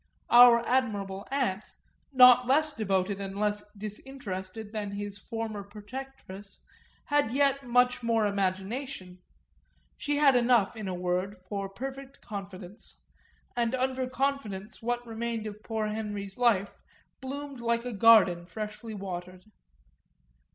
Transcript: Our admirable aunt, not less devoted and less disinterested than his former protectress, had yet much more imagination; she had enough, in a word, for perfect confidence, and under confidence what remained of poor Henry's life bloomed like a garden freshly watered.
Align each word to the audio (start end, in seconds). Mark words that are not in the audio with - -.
Our 0.31 0.65
admirable 0.67 1.27
aunt, 1.29 1.75
not 2.11 2.47
less 2.47 2.73
devoted 2.73 3.21
and 3.21 3.37
less 3.39 3.63
disinterested 3.77 4.71
than 4.71 4.89
his 4.93 5.19
former 5.19 5.61
protectress, 5.61 6.65
had 7.05 7.29
yet 7.31 7.67
much 7.67 8.01
more 8.01 8.25
imagination; 8.25 9.19
she 9.99 10.15
had 10.17 10.35
enough, 10.35 10.75
in 10.75 10.87
a 10.87 10.95
word, 10.95 11.35
for 11.47 11.69
perfect 11.69 12.19
confidence, 12.19 13.03
and 13.55 13.75
under 13.75 14.09
confidence 14.09 14.81
what 14.81 15.05
remained 15.05 15.45
of 15.45 15.61
poor 15.61 15.85
Henry's 15.89 16.39
life 16.39 16.77
bloomed 17.21 17.61
like 17.61 17.85
a 17.85 17.93
garden 17.93 18.47
freshly 18.47 18.95
watered. 18.95 19.43